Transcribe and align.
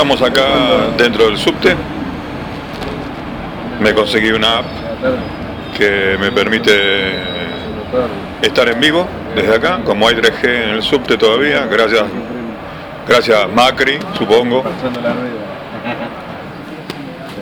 Estamos 0.00 0.22
acá 0.22 0.92
dentro 0.96 1.26
del 1.26 1.36
subte. 1.36 1.76
Me 3.80 3.92
conseguí 3.92 4.30
una 4.32 4.60
app 4.60 4.64
que 5.76 6.16
me 6.18 6.32
permite 6.32 7.16
estar 8.40 8.66
en 8.70 8.80
vivo 8.80 9.06
desde 9.36 9.54
acá, 9.54 9.80
como 9.84 10.08
hay 10.08 10.14
3G 10.14 10.44
en 10.44 10.70
el 10.70 10.82
subte 10.82 11.18
todavía, 11.18 11.66
gracias, 11.66 12.04
gracias 13.06 13.52
Macri, 13.52 13.98
supongo, 14.16 14.64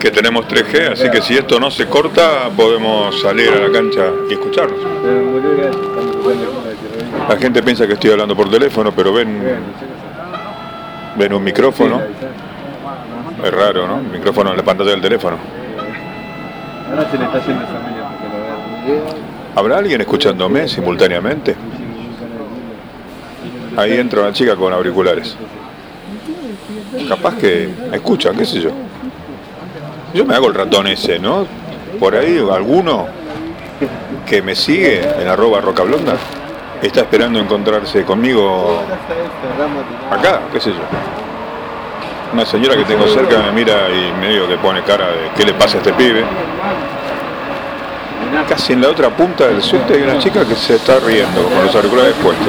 que 0.01 0.11
tenemos 0.11 0.49
3G, 0.49 0.95
así 0.95 1.09
que 1.13 1.23
si 1.23 1.39
esto 1.39 1.61
no 1.61 1.71
se 1.71 1.87
corta, 1.87 2.51
podemos 2.57 3.21
salir 3.21 3.51
a 3.51 3.69
la 3.69 3.71
cancha 3.71 4.03
y 4.29 4.33
escucharnos. 4.33 4.81
La 7.29 7.37
gente 7.37 7.63
piensa 7.63 7.87
que 7.87 7.93
estoy 7.93 8.11
hablando 8.11 8.35
por 8.35 8.51
teléfono, 8.51 8.91
pero 8.91 9.13
ven, 9.13 9.43
ven 11.17 11.33
un 11.33 11.45
micrófono. 11.45 12.03
Es 13.45 13.51
raro, 13.53 13.87
¿no? 13.87 13.99
El 13.99 14.09
micrófono 14.09 14.51
en 14.51 14.57
la 14.57 14.63
pantalla 14.63 14.91
del 14.91 15.01
teléfono. 15.01 15.37
Ahora 16.91 17.11
se 17.11 17.19
le 17.19 17.25
está 17.25 17.39
haciendo 17.39 17.67
familia 17.67 18.09
porque 18.09 18.29
lo 18.29 19.05
ve. 19.05 19.13
¿Habrá 19.55 19.79
alguien 19.79 20.01
escuchándome 20.01 20.69
simultáneamente? 20.69 21.55
Ahí 23.77 23.97
entra 23.97 24.23
una 24.23 24.33
chica 24.33 24.57
con 24.57 24.73
auriculares. 24.73 25.37
Capaz 27.09 27.37
que 27.37 27.71
escuchan, 27.93 28.37
qué 28.37 28.45
sé 28.45 28.61
yo. 28.61 28.71
Yo 30.15 30.25
me 30.25 30.35
hago 30.35 30.49
el 30.49 30.55
ratón 30.55 30.87
ese, 30.89 31.19
¿no? 31.19 31.47
Por 32.01 32.17
ahí 32.17 32.39
alguno 32.53 33.07
que 34.27 34.43
me 34.43 34.55
sigue 34.55 35.01
en 35.21 35.29
arroba 35.29 35.61
rocablonda 35.61 36.17
está 36.83 37.01
esperando 37.01 37.39
encontrarse 37.39 38.05
conmigo 38.05 38.81
acá, 40.11 40.43
qué 40.53 40.61
sé 40.61 40.71
yo. 40.71 41.28
Una 42.33 42.45
señora 42.45 42.77
que 42.77 42.85
tengo 42.85 43.07
cerca 43.09 43.39
me 43.39 43.53
mira 43.53 43.89
y 43.89 44.13
medio 44.21 44.47
que 44.47 44.59
pone 44.59 44.83
cara 44.83 45.07
de 45.07 45.31
qué 45.37 45.45
le 45.45 45.55
pasa 45.55 45.77
a 45.77 45.79
este 45.79 45.93
pibe. 45.95 46.25
Casi 48.49 48.75
en 48.75 48.83
la 48.83 48.89
otra 48.89 49.09
punta 49.11 49.47
del 49.47 49.63
subte 49.63 49.95
hay 49.95 50.03
una 50.03 50.19
chica 50.19 50.45
que 50.45 50.55
se 50.55 50.77
está 50.77 51.01
riendo 51.01 51.43
con 51.45 51.65
los 51.65 51.75
auriculares 51.75 52.15
puestos. 52.23 52.49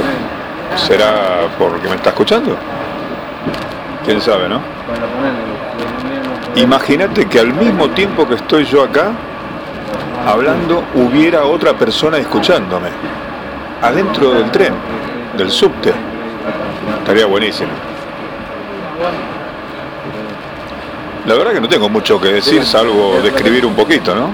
¿Será 0.76 1.48
porque 1.58 1.88
me 1.88 1.96
está 1.96 2.10
escuchando? 2.10 2.58
¿Quién 4.06 4.22
sabe, 4.22 4.50
no? 4.50 4.62
Imagínate 6.56 7.28
que 7.28 7.40
al 7.40 7.54
mismo 7.54 7.90
tiempo 7.90 8.28
que 8.28 8.36
estoy 8.36 8.66
yo 8.66 8.84
acá 8.84 9.12
hablando, 10.26 10.84
hubiera 10.96 11.46
otra 11.46 11.74
persona 11.74 12.18
escuchándome. 12.18 12.90
Adentro 13.82 14.32
del 14.32 14.52
tren, 14.52 14.74
del 15.38 15.50
subte. 15.50 15.94
Estaría 17.00 17.26
buenísimo. 17.26 17.72
La 21.28 21.36
verdad 21.36 21.52
que 21.54 21.62
no 21.62 21.68
tengo 21.70 21.90
mucho 21.90 22.20
que 22.20 22.30
decir, 22.30 22.66
salvo 22.66 23.20
describir 23.22 23.66
un 23.66 23.74
poquito, 23.76 24.16
¿no? 24.16 24.30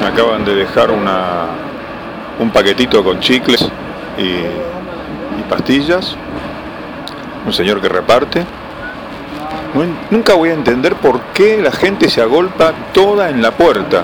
Me 0.00 0.06
acaban 0.06 0.44
de 0.44 0.54
dejar 0.54 0.90
una, 0.90 1.46
un 2.40 2.50
paquetito 2.50 3.02
con 3.04 3.20
chicles 3.20 3.68
y, 4.16 4.22
y 4.22 5.42
pastillas. 5.48 6.16
Un 7.46 7.52
señor 7.52 7.80
que 7.80 7.88
reparte. 7.88 8.44
No- 9.74 9.84
Nunca 10.10 10.34
voy 10.34 10.50
a 10.50 10.54
entender 10.54 10.96
por 10.96 11.20
qué 11.34 11.60
la 11.62 11.70
gente 11.70 12.08
se 12.08 12.20
agolpa 12.22 12.72
toda 12.92 13.28
en 13.30 13.40
la 13.42 13.52
puerta. 13.52 14.02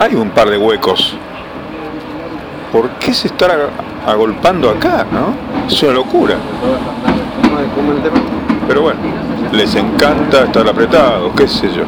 Hay 0.00 0.14
un 0.14 0.30
par 0.30 0.50
de 0.50 0.58
huecos. 0.58 1.14
¿Por 2.72 2.90
qué 3.00 3.14
se 3.14 3.28
está 3.28 3.46
ag- 3.46 3.68
agolpando 4.06 4.68
acá, 4.70 5.06
no? 5.10 5.34
Es 5.66 5.82
una 5.82 5.92
locura. 5.92 6.36
Pero 8.68 8.82
bueno, 8.82 9.00
les 9.52 9.74
encanta 9.74 10.44
estar 10.44 10.68
apretados, 10.68 11.32
qué 11.36 11.48
sé 11.48 11.68
yo. 11.68 11.84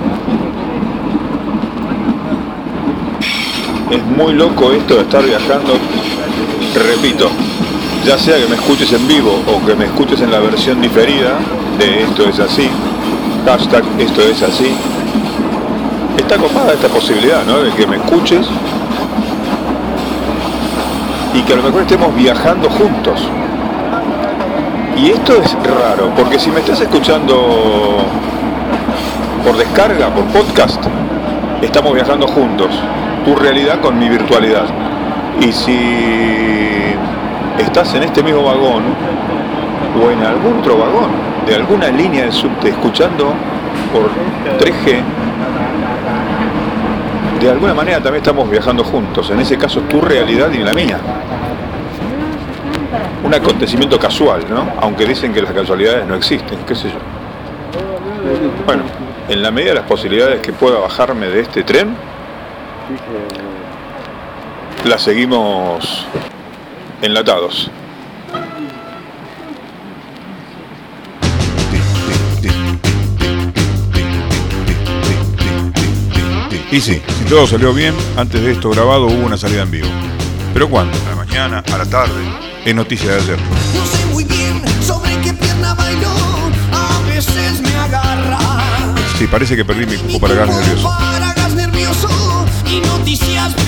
Es 3.90 4.04
muy 4.16 4.34
loco 4.34 4.72
esto 4.72 4.96
de 4.96 5.02
estar 5.02 5.24
viajando. 5.24 5.74
Repito, 6.74 7.28
ya 8.04 8.16
sea 8.16 8.38
que 8.38 8.46
me 8.46 8.54
escuches 8.54 8.92
en 8.92 9.06
vivo 9.06 9.42
o 9.46 9.66
que 9.66 9.74
me 9.74 9.86
escuches 9.86 10.20
en 10.20 10.30
la 10.30 10.38
versión 10.38 10.80
diferida 10.80 11.38
de 11.78 12.02
esto 12.02 12.28
es 12.28 12.38
así, 12.38 12.68
hashtag 13.46 13.84
esto 13.98 14.22
es 14.22 14.42
así. 14.42 14.72
Está 16.16 16.36
copada 16.36 16.72
esta 16.72 16.88
posibilidad, 16.88 17.44
¿no? 17.46 17.58
De 17.58 17.70
que 17.72 17.86
me 17.86 17.96
escuches 17.96 18.46
y 21.34 21.42
que 21.42 21.52
a 21.52 21.56
lo 21.56 21.62
mejor 21.62 21.82
estemos 21.82 22.14
viajando 22.14 22.68
juntos. 22.70 23.20
Y 25.02 25.12
esto 25.12 25.32
es 25.32 25.54
raro, 25.64 26.10
porque 26.14 26.38
si 26.38 26.50
me 26.50 26.60
estás 26.60 26.78
escuchando 26.78 27.96
por 29.42 29.56
descarga, 29.56 30.08
por 30.10 30.24
podcast, 30.24 30.84
estamos 31.62 31.94
viajando 31.94 32.26
juntos, 32.26 32.68
tu 33.24 33.34
realidad 33.34 33.80
con 33.80 33.98
mi 33.98 34.10
virtualidad. 34.10 34.66
Y 35.40 35.52
si 35.52 36.94
estás 37.58 37.94
en 37.94 38.02
este 38.02 38.22
mismo 38.22 38.42
vagón 38.42 38.82
o 40.04 40.10
en 40.10 40.22
algún 40.22 40.58
otro 40.58 40.76
vagón 40.76 41.08
de 41.46 41.54
alguna 41.54 41.88
línea 41.88 42.26
de 42.26 42.32
subte 42.32 42.68
escuchando 42.68 43.32
por 43.94 44.10
3G, 44.58 45.02
de 47.40 47.50
alguna 47.50 47.72
manera 47.72 48.02
también 48.02 48.22
estamos 48.22 48.50
viajando 48.50 48.84
juntos. 48.84 49.30
En 49.30 49.40
ese 49.40 49.56
caso 49.56 49.80
tu 49.80 50.02
realidad 50.02 50.50
y 50.52 50.58
la 50.58 50.74
mía 50.74 50.98
un 53.24 53.34
acontecimiento 53.34 53.98
casual, 53.98 54.44
¿no? 54.48 54.72
Aunque 54.80 55.04
dicen 55.04 55.32
que 55.32 55.42
las 55.42 55.52
casualidades 55.52 56.06
no 56.06 56.14
existen, 56.14 56.58
qué 56.66 56.74
sé 56.74 56.88
yo. 56.88 56.98
Bueno, 58.66 58.84
en 59.28 59.42
la 59.42 59.50
medida 59.50 59.70
de 59.70 59.76
las 59.76 59.86
posibilidades 59.86 60.40
que 60.40 60.52
pueda 60.52 60.78
bajarme 60.78 61.26
de 61.28 61.40
este 61.40 61.62
tren, 61.62 61.94
la 64.84 64.98
seguimos 64.98 66.06
enlatados. 67.02 67.70
Y 76.72 76.80
sí, 76.80 77.02
si 77.18 77.24
todo 77.24 77.48
salió 77.48 77.74
bien, 77.74 77.94
antes 78.16 78.40
de 78.42 78.52
esto 78.52 78.70
grabado 78.70 79.06
hubo 79.06 79.26
una 79.26 79.36
salida 79.36 79.62
en 79.62 79.70
vivo. 79.72 79.88
¿Pero 80.52 80.68
cuándo? 80.68 80.98
¿A 81.06 81.10
la 81.10 81.16
mañana? 81.16 81.64
¿A 81.72 81.78
la 81.78 81.86
tarde? 81.86 82.20
Es 82.64 82.74
noticia 82.74 83.12
de 83.12 83.20
ayer. 83.20 83.38
No 83.74 83.86
sé 83.86 84.06
muy 84.06 84.24
bien 84.24 84.62
sobre 84.82 85.18
qué 85.20 85.32
pierna 85.32 85.74
bailó, 85.74 86.12
a 86.72 87.00
veces 87.08 87.60
me 87.60 87.74
agarra. 87.74 88.38
Sí, 89.18 89.26
parece 89.26 89.56
que 89.56 89.64
perdí 89.64 89.86
mi 89.86 89.96
cupo 89.96 90.20
para 90.20 90.34
gas 90.34 90.48
nervioso. 90.48 90.88
Para 90.88 91.32
gas 91.34 91.54
nervioso 91.54 92.29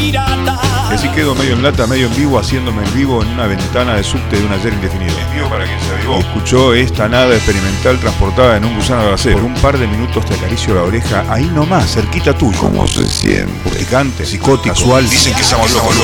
Y 0.03 0.95
así 0.95 1.09
quedo 1.11 1.35
medio 1.37 1.55
en 1.55 1.63
lata, 1.63 1.87
medio 1.87 2.09
en 2.09 2.17
vivo, 2.17 2.39
haciéndome 2.39 2.85
en 2.85 2.95
vivo 2.95 3.23
en 3.23 3.29
una 3.29 3.47
ventana 3.47 3.95
de 3.95 4.03
subte 4.03 4.37
de 4.37 4.45
un 4.45 4.53
ayer 4.53 4.73
indefinido. 4.73 5.17
En 5.17 5.33
vivo 5.33 5.49
para 5.49 5.65
quien 5.65 5.81
se 5.81 5.95
avivó. 5.95 6.19
Escuchó 6.19 6.75
esta 6.75 7.09
nada 7.09 7.33
experimental 7.35 7.99
transportada 8.01 8.57
en 8.57 8.65
un 8.65 8.75
gusano 8.75 9.05
de 9.05 9.15
acero. 9.15 9.37
Por 9.37 9.45
un 9.45 9.55
par 9.55 9.79
de 9.79 9.87
minutos 9.87 10.25
te 10.27 10.35
acaricio 10.35 10.75
la 10.75 10.83
oreja, 10.83 11.25
ahí 11.31 11.45
nomás, 11.55 11.95
cerquita 11.95 12.37
tuyo. 12.37 12.59
¿Cómo 12.59 12.87
se 12.89 13.09
siente? 13.09 13.53
Urticante, 13.65 14.27
psicótico, 14.27 14.75
casual. 14.75 15.09
Dicen 15.09 15.35
que 15.35 15.45
somos 15.45 15.73
locos, 15.73 15.97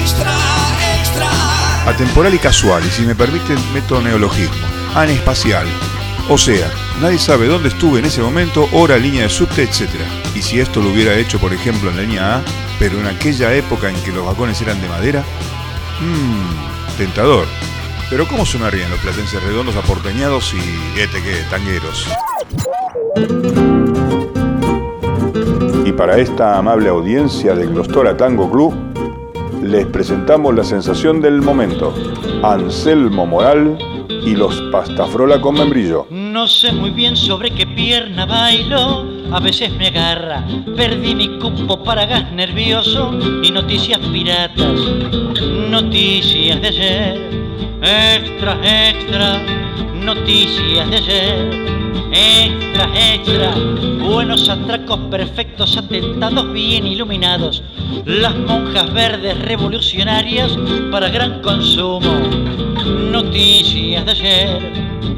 Extra, 0.00 0.32
extra. 0.98 1.88
Atemporal 1.88 2.34
y 2.34 2.38
casual, 2.38 2.82
y 2.86 2.90
si 2.90 3.02
me 3.02 3.14
permiten, 3.14 3.56
meto 3.72 4.02
neologismo. 4.02 4.54
Anespacial. 4.94 5.66
O 6.28 6.36
sea, 6.36 6.70
nadie 7.00 7.18
sabe 7.18 7.46
dónde 7.46 7.70
estuve 7.70 8.00
en 8.00 8.04
ese 8.04 8.20
momento, 8.20 8.68
hora, 8.72 8.98
línea 8.98 9.22
de 9.22 9.28
subte, 9.30 9.62
etc. 9.62 9.88
Y 10.34 10.42
si 10.42 10.60
esto 10.60 10.80
lo 10.80 10.90
hubiera 10.90 11.14
hecho, 11.16 11.38
por 11.38 11.52
ejemplo, 11.52 11.90
en 11.90 11.96
la 11.96 12.02
línea 12.02 12.36
A, 12.36 12.42
pero 12.78 12.98
en 12.98 13.06
aquella 13.06 13.54
época 13.54 13.88
en 13.88 13.96
que 14.02 14.12
los 14.12 14.26
vagones 14.26 14.60
eran 14.60 14.80
de 14.80 14.88
madera, 14.88 15.22
mmm, 16.00 16.96
tentador. 16.98 17.46
Pero 18.10 18.26
¿cómo 18.26 18.44
sonarían 18.44 18.90
los 18.90 19.00
platenses 19.00 19.42
redondos 19.42 19.76
aporteñados 19.76 20.54
y 20.54 21.00
este 21.00 21.22
que 21.22 21.36
tangueros? 21.50 22.08
Y 25.84 25.92
para 25.92 26.18
esta 26.18 26.58
amable 26.58 26.88
audiencia 26.88 27.54
de 27.54 27.66
Glostora 27.66 28.16
Tango 28.16 28.50
Club, 28.50 28.74
les 29.62 29.86
presentamos 29.86 30.54
la 30.54 30.64
sensación 30.64 31.20
del 31.20 31.40
momento, 31.40 31.94
Anselmo 32.42 33.26
Moral 33.26 33.78
y 34.08 34.34
los 34.34 34.60
Pastafrola 34.72 35.40
con 35.40 35.54
membrillo. 35.54 36.06
No 36.10 36.46
sé 36.46 36.72
muy 36.72 36.90
bien 36.90 37.16
sobre 37.16 37.50
qué 37.50 37.66
pierna 37.66 38.26
bailo, 38.26 39.04
a 39.32 39.40
veces 39.40 39.72
me 39.76 39.88
agarra. 39.88 40.44
Perdí 40.76 41.14
mi 41.14 41.38
cupo 41.38 41.82
para 41.82 42.06
gas 42.06 42.32
nervioso 42.32 43.12
y 43.42 43.50
noticias 43.50 43.98
piratas. 44.12 44.80
Noticias 45.70 46.60
de 46.60 46.68
ayer, 46.68 47.30
extra, 47.82 48.58
extra. 48.62 49.42
Noticias 49.94 50.90
de 50.90 50.96
ayer, 50.96 51.50
extra, 52.12 53.14
extra. 53.14 53.54
Buenos 54.04 54.48
atracos 54.48 54.98
perfectos, 55.10 55.76
atentados 55.76 56.52
bien 56.52 56.86
iluminados. 56.86 57.62
Las 58.04 58.36
monjas 58.36 58.92
verdes 58.92 59.38
revolucionarias 59.40 60.56
para 60.90 61.08
gran 61.08 61.40
consumo. 61.40 62.73
Noticias 62.84 64.04
de 64.04 64.10
ayer, 64.10 64.62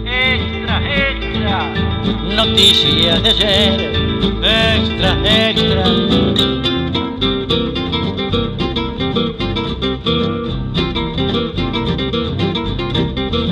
extra, 0.05 0.81
extra, 1.11 1.75
noticias 2.37 3.23
de 3.25 3.31
ayer, 3.31 3.93
extra, 4.41 5.19
extra. 5.25 5.85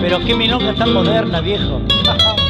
Pero 0.00 0.20
qué 0.24 0.34
milonga 0.36 0.74
tan 0.74 0.92
moderna, 0.92 1.40
viejo. 1.40 1.80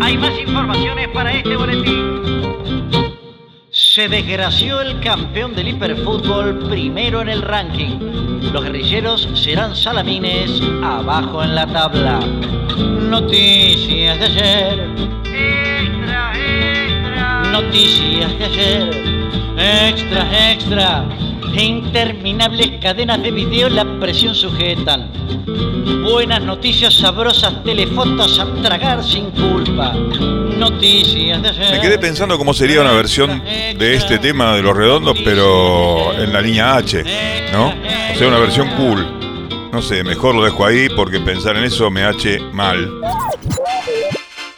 Hay 0.00 0.16
más 0.16 0.38
informaciones 0.38 1.08
para 1.08 1.32
este 1.32 1.56
boletín. 1.56 1.99
Se 4.00 4.08
desgració 4.08 4.80
el 4.80 4.98
campeón 5.00 5.54
del 5.54 5.68
hiperfútbol 5.68 6.70
primero 6.70 7.20
en 7.20 7.28
el 7.28 7.42
ranking. 7.42 7.98
Los 8.50 8.64
guerrilleros 8.64 9.28
serán 9.34 9.76
salamines 9.76 10.58
abajo 10.82 11.44
en 11.44 11.54
la 11.54 11.66
tabla. 11.66 12.18
Noticias 12.78 14.18
de 14.18 14.24
ayer. 14.24 14.88
Extra, 15.26 16.32
extra. 16.34 17.42
Noticias 17.52 18.38
de 18.38 18.44
ayer. 18.46 18.90
Extra, 19.58 20.50
extra. 20.50 21.04
Interminables 21.52 22.80
cadenas 22.80 23.22
de 23.22 23.30
video 23.30 23.68
la 23.68 23.84
presión 24.00 24.34
sujetan. 24.34 25.10
Buenas 26.02 26.42
noticias 26.42 26.94
sabrosas, 26.94 27.62
telefotos 27.64 28.38
a 28.38 28.46
tragar 28.62 29.04
sin 29.04 29.30
culpa. 29.30 29.92
Noticias 29.92 31.42
de. 31.42 31.52
Me 31.72 31.80
quedé 31.80 31.98
pensando 31.98 32.38
cómo 32.38 32.54
sería 32.54 32.80
una 32.80 32.92
versión 32.92 33.42
de 33.44 33.94
este 33.94 34.18
tema 34.18 34.54
de 34.54 34.62
los 34.62 34.76
redondos, 34.76 35.18
pero 35.24 36.12
en 36.14 36.32
la 36.32 36.40
línea 36.40 36.76
H, 36.76 37.04
¿no? 37.52 37.68
O 37.68 38.18
sea, 38.18 38.28
una 38.28 38.38
versión 38.38 38.68
cool. 38.76 39.70
No 39.72 39.82
sé, 39.82 40.02
mejor 40.02 40.34
lo 40.34 40.44
dejo 40.44 40.64
ahí 40.64 40.88
porque 40.88 41.20
pensar 41.20 41.56
en 41.56 41.64
eso 41.64 41.90
me 41.90 42.04
H 42.04 42.40
mal. 42.52 42.90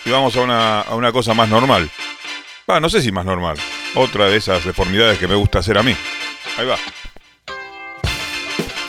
Y 0.05 0.11
vamos 0.11 0.37
a 0.37 0.41
una, 0.41 0.81
a 0.81 0.95
una 0.95 1.13
cosa 1.13 1.35
más 1.35 1.49
normal. 1.49 1.91
Ah, 2.67 2.81
no 2.81 2.89
sé 2.89 3.03
si 3.03 3.13
más 3.13 3.25
normal. 3.25 3.57
Otra 3.95 4.27
de 4.27 4.37
esas 4.37 4.65
deformidades 4.65 5.19
que 5.19 5.29
me 5.29 5.35
gusta 5.35 5.59
hacer 5.59 5.77
a 5.77 5.83
mí. 5.83 5.95
Ahí 6.59 6.67
va. 6.67 6.77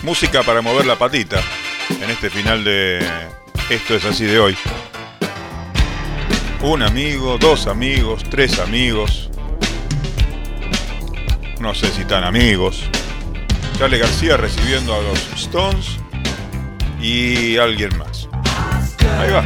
Música 0.02 0.44
para 0.44 0.62
mover 0.62 0.86
la 0.86 0.98
patita 0.98 1.42
en 1.90 2.10
este 2.10 2.30
final 2.30 2.64
de 2.64 3.00
Esto 3.70 3.96
es 3.96 4.04
así 4.04 4.26
de 4.26 4.40
hoy. 4.40 4.58
Un 6.62 6.82
amigo, 6.82 7.38
dos 7.38 7.68
amigos, 7.68 8.24
tres 8.30 8.60
amigos. 8.60 9.30
No 11.60 11.74
sé 11.74 11.90
si 11.92 12.04
tan 12.04 12.26
amigos. 12.26 12.84
Charlie 13.78 13.98
García 13.98 14.38
recibiendo 14.38 14.94
a 14.94 15.02
los 15.02 15.20
Stones 15.34 15.98
y 17.02 17.58
alguien 17.58 17.98
más. 17.98 18.28
Ahí 19.20 19.32
va. 19.32 19.44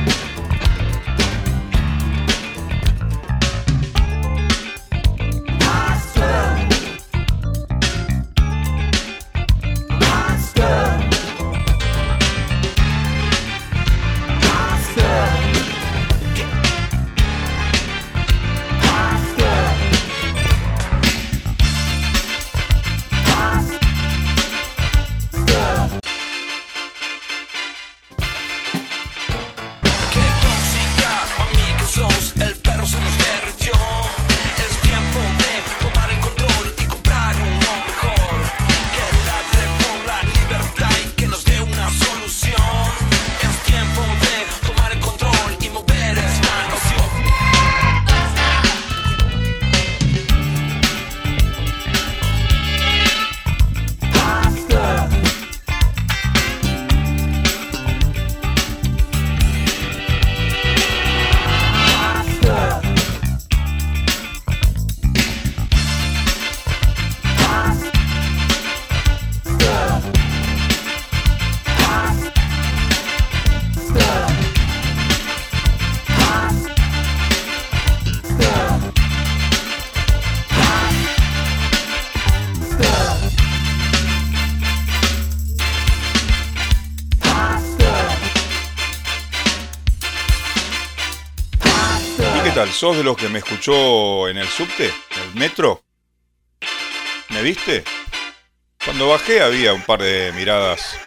¿Y 92.68 92.70
qué 92.70 92.74
tal? 92.74 92.74
¿Sos 92.74 92.98
de 92.98 93.04
los 93.04 93.18
que 93.18 93.30
me 93.30 93.40
escuchó 93.40 94.28
en 94.28 94.38
el 94.38 94.48
subte? 94.48 94.86
¿En 94.86 95.22
el 95.30 95.36
metro? 95.36 95.84
¿Me 97.30 97.42
viste? 97.42 97.84
Cuando 98.84 99.10
bajé 99.10 99.42
había 99.42 99.74
un 99.74 99.82
par 99.82 100.02
de 100.02 100.32
miradas 100.34 100.98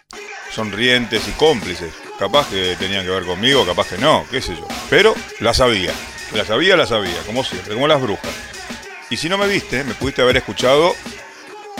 sonrientes 0.51 1.27
y 1.27 1.31
cómplices. 1.31 1.93
Capaz 2.19 2.49
que 2.49 2.75
tenían 2.77 3.05
que 3.05 3.11
ver 3.11 3.25
conmigo, 3.25 3.65
capaz 3.65 3.87
que 3.87 3.97
no, 3.97 4.25
qué 4.29 4.41
sé 4.41 4.55
yo. 4.55 4.67
Pero 4.89 5.15
las 5.39 5.57
sabía. 5.57 5.93
Las 6.33 6.47
sabía, 6.47 6.77
las 6.77 6.89
sabía, 6.89 7.17
como 7.25 7.43
siempre, 7.43 7.73
como 7.73 7.87
las 7.87 8.01
brujas. 8.01 8.31
Y 9.09 9.17
si 9.17 9.27
no 9.27 9.37
me 9.37 9.47
viste, 9.47 9.83
me 9.83 9.93
pudiste 9.93 10.21
haber 10.21 10.37
escuchado 10.37 10.95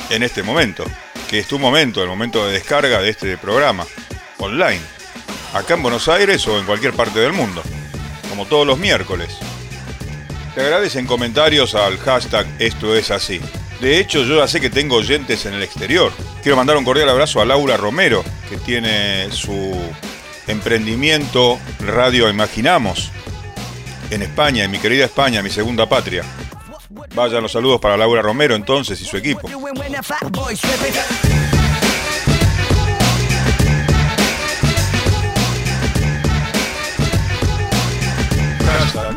en 0.10 0.24
este 0.24 0.44
momento, 0.44 0.84
que 1.30 1.40
es 1.40 1.48
tu 1.48 1.60
momento, 1.60 2.02
el 2.02 2.10
momento 2.10 2.46
de 2.46 2.54
descarga 2.54 3.02
de 3.02 3.10
este 3.10 3.38
programa, 3.38 3.86
online, 4.38 4.82
acá 5.54 5.76
en 5.76 5.84
Buenos 5.84 6.08
Aires 6.10 6.46
o 6.48 6.60
en 6.60 6.66
cualquier 6.66 6.94
parte 6.94 7.20
del 7.20 7.34
mundo, 7.34 7.64
como 8.30 8.46
todos 8.46 8.68
los 8.68 8.78
miércoles. 8.78 9.38
Te 10.54 10.62
agradecen 10.62 11.06
comentarios 11.06 11.76
al 11.76 11.98
hashtag 11.98 12.46
Esto 12.60 12.96
es 12.96 13.10
así. 13.10 13.40
De 13.80 14.00
hecho, 14.00 14.24
yo 14.24 14.38
ya 14.38 14.48
sé 14.48 14.60
que 14.60 14.70
tengo 14.70 14.98
oyentes 14.98 15.46
en 15.46 15.54
el 15.54 15.64
exterior. 15.64 16.12
Quiero 16.44 16.58
mandar 16.58 16.78
un 16.78 16.84
cordial 16.84 17.10
abrazo 17.10 17.42
a 17.42 17.46
Laura 17.46 17.78
Romero, 17.78 18.24
que 18.50 18.58
tiene 18.58 19.32
su 19.32 19.74
emprendimiento 20.48 21.58
Radio 21.80 22.30
Imaginamos 22.30 23.12
en 24.12 24.22
España, 24.22 24.66
en 24.66 24.72
mi 24.72 24.80
querida 24.80 25.06
España, 25.06 25.42
mi 25.42 25.50
segunda 25.50 25.88
patria. 25.88 26.24
Vayan 27.16 27.42
los 27.42 27.54
saludos 27.54 27.80
para 27.80 27.98
Laura 27.98 28.22
Romero 28.22 28.54
entonces 28.56 29.00
y 29.02 29.06
su 29.06 29.18
equipo. 29.18 29.48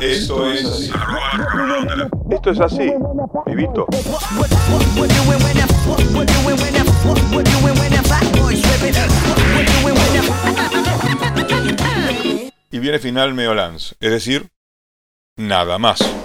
Esto 0.04 0.52
es 0.52 0.64
así. 0.64 0.90
Esto 2.30 2.50
es 2.50 2.60
así, 2.60 2.92
vivito. 3.46 3.86
Y 12.70 12.78
viene 12.78 12.98
final 12.98 13.34
Meolans, 13.34 13.96
es 14.00 14.10
decir, 14.10 14.48
nada 15.36 15.78
más. 15.78 16.23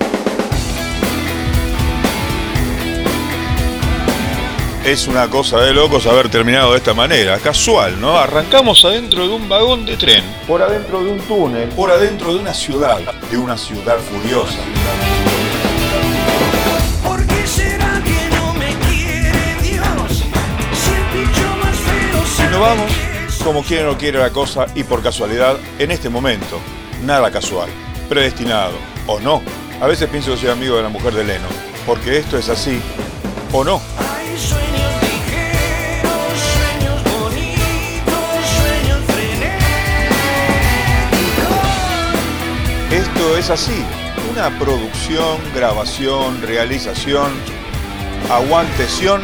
Es 4.86 5.08
una 5.08 5.30
cosa 5.30 5.60
de 5.60 5.74
locos 5.74 6.08
haber 6.08 6.30
terminado 6.30 6.72
de 6.72 6.78
esta 6.78 6.94
manera, 6.94 7.38
casual, 7.38 8.00
¿no? 8.00 8.18
Arrancamos 8.18 8.84
adentro 8.86 9.28
de 9.28 9.34
un 9.34 9.50
vagón 9.50 9.86
de 9.86 9.98
tren, 9.98 10.24
por 10.48 10.62
adentro 10.62 11.04
de 11.04 11.12
un 11.12 11.20
túnel, 11.20 11.70
por 11.70 11.92
adentro 11.92 12.34
de 12.34 12.40
una 12.40 12.54
ciudad, 12.54 13.00
de 13.30 13.38
una 13.38 13.58
ciudad 13.58 13.98
furiosa. 14.00 14.58
¿Por 17.04 17.28
qué 17.28 17.46
será 17.46 18.02
que 18.04 18.36
no 18.36 18.54
me 18.54 18.74
quiere 18.88 19.56
Dios? 19.62 20.24
Si 20.74 20.90
el 20.90 21.26
bicho 21.26 21.56
más 21.62 21.76
feo 21.76 22.48
Y 22.48 22.52
nos 22.52 22.60
vamos 22.62 23.10
como 23.44 23.64
quiere 23.64 23.86
o 23.86 23.92
no 23.92 23.98
quiere 23.98 24.20
la 24.20 24.30
cosa 24.32 24.66
y 24.76 24.84
por 24.84 25.02
casualidad, 25.02 25.58
en 25.78 25.92
este 25.92 26.10
momento, 26.10 26.60
nada 27.04 27.32
casual, 27.32 27.70
predestinado, 28.08 28.74
o 29.08 29.20
no. 29.20 29.42
A 29.82 29.88
veces 29.88 30.10
pienso 30.10 30.32
que 30.32 30.38
soy 30.38 30.50
amigo 30.50 30.78
de 30.78 30.84
la 30.84 30.90
mujer 30.90 31.14
de 31.14 31.24
Leno, 31.24 31.48
porque 31.86 32.18
esto 32.18 32.38
es 32.38 32.48
así, 32.50 32.82
o 33.52 33.64
no. 33.64 33.82
Es 43.38 43.50
así. 43.50 43.84
Una 44.32 44.58
producción, 44.58 45.38
grabación, 45.54 46.42
realización, 46.42 47.32
aguantesión 48.30 49.22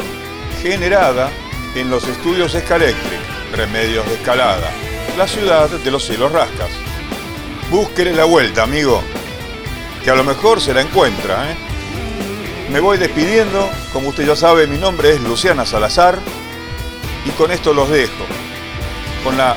generada 0.62 1.30
en 1.74 1.90
los 1.90 2.06
estudios 2.06 2.54
Escalectric, 2.54 3.20
Remedios 3.54 4.06
de 4.06 4.14
Escalada, 4.14 4.70
la 5.16 5.26
ciudad 5.26 5.70
de 5.70 5.90
los 5.90 6.04
cielos 6.04 6.32
rascas. 6.32 6.70
Búsquele 7.70 8.12
la 8.12 8.24
vuelta, 8.24 8.62
amigo, 8.62 9.02
que 10.04 10.10
a 10.10 10.14
lo 10.14 10.24
mejor 10.24 10.60
se 10.60 10.74
la 10.74 10.82
encuentra. 10.82 11.50
¿eh? 11.50 11.56
Me 12.70 12.80
voy 12.80 12.98
despidiendo, 12.98 13.70
como 13.92 14.10
usted 14.10 14.26
ya 14.26 14.36
sabe, 14.36 14.66
mi 14.66 14.76
nombre 14.76 15.12
es 15.12 15.20
Luciana 15.20 15.64
Salazar 15.64 16.18
y 17.24 17.30
con 17.30 17.50
esto 17.50 17.72
los 17.72 17.88
dejo, 17.88 18.24
con 19.24 19.36
la 19.38 19.56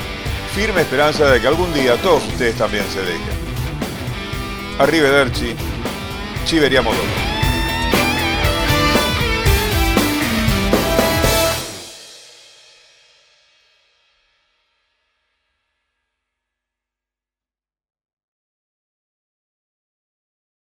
firme 0.55 0.81
esperanza 0.81 1.25
de 1.25 1.41
que 1.41 1.47
algún 1.47 1.73
día 1.73 1.95
todos 1.97 2.25
ustedes 2.25 2.55
también 2.55 2.85
se 2.91 3.01
dejen. 3.01 3.48
Arrivederci, 4.79 5.53
ci 6.45 6.57
vediamo 6.57 6.91
dopo. 6.91 7.28